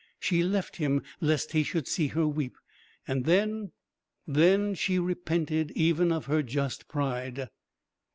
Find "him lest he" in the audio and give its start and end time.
0.77-1.61